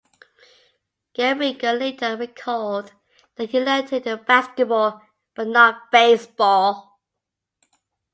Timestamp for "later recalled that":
1.77-3.51